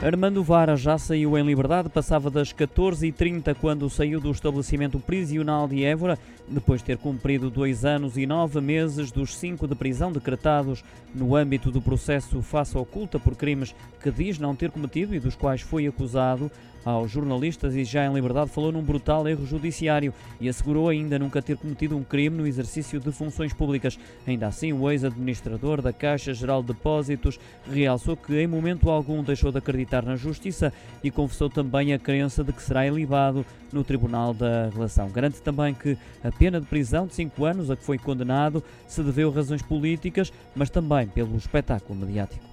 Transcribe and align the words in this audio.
Armando 0.00 0.44
Vara 0.44 0.76
já 0.76 0.96
saiu 0.96 1.36
em 1.36 1.44
liberdade, 1.44 1.88
passava 1.88 2.30
das 2.30 2.52
14h30 2.52 3.52
quando 3.60 3.90
saiu 3.90 4.20
do 4.20 4.30
estabelecimento 4.30 5.00
prisional 5.00 5.66
de 5.66 5.82
Évora, 5.82 6.16
depois 6.46 6.80
de 6.80 6.86
ter 6.86 6.98
cumprido 6.98 7.50
dois 7.50 7.84
anos 7.84 8.16
e 8.16 8.24
nove 8.24 8.60
meses 8.60 9.10
dos 9.10 9.36
cinco 9.36 9.66
de 9.66 9.74
prisão 9.74 10.12
decretados 10.12 10.84
no 11.12 11.34
âmbito 11.34 11.72
do 11.72 11.82
processo 11.82 12.40
face 12.42 12.78
oculta 12.78 13.18
por 13.18 13.34
crimes 13.34 13.74
que 14.00 14.10
diz 14.12 14.38
não 14.38 14.54
ter 14.54 14.70
cometido 14.70 15.16
e 15.16 15.20
dos 15.20 15.34
quais 15.34 15.62
foi 15.62 15.88
acusado. 15.88 16.48
Aos 16.84 17.10
jornalistas 17.10 17.74
e 17.74 17.84
já 17.84 18.06
em 18.06 18.14
liberdade 18.14 18.50
falou 18.50 18.72
num 18.72 18.82
brutal 18.82 19.28
erro 19.28 19.44
judiciário 19.44 20.14
e 20.40 20.48
assegurou 20.48 20.88
ainda 20.88 21.18
nunca 21.18 21.42
ter 21.42 21.56
cometido 21.56 21.96
um 21.96 22.04
crime 22.04 22.38
no 22.38 22.46
exercício 22.46 22.98
de 23.00 23.12
funções 23.12 23.52
públicas. 23.52 23.98
Ainda 24.26 24.46
assim, 24.46 24.72
o 24.72 24.90
ex-administrador 24.90 25.82
da 25.82 25.92
Caixa 25.92 26.32
Geral 26.32 26.62
de 26.62 26.68
Depósitos 26.68 27.38
realçou 27.70 28.16
que 28.16 28.40
em 28.40 28.46
momento 28.46 28.88
algum 28.88 29.22
deixou 29.22 29.50
de 29.50 29.58
acreditar 29.58 29.87
acreditar 29.88 30.04
na 30.04 30.16
justiça 30.16 30.72
e 31.02 31.10
confessou 31.10 31.48
também 31.48 31.92
a 31.92 31.98
crença 31.98 32.44
de 32.44 32.52
que 32.52 32.62
será 32.62 32.86
ilibado 32.86 33.44
no 33.72 33.82
Tribunal 33.82 34.34
da 34.34 34.68
Relação. 34.68 35.10
Garante 35.10 35.40
também 35.40 35.74
que 35.74 35.96
a 36.22 36.30
pena 36.30 36.60
de 36.60 36.66
prisão 36.66 37.06
de 37.06 37.14
5 37.14 37.44
anos 37.44 37.70
a 37.70 37.76
que 37.76 37.82
foi 37.84 37.98
condenado 37.98 38.62
se 38.86 39.02
deveu 39.02 39.30
a 39.30 39.34
razões 39.34 39.62
políticas, 39.62 40.32
mas 40.54 40.70
também 40.70 41.08
pelo 41.08 41.36
espetáculo 41.36 41.98
mediático. 41.98 42.47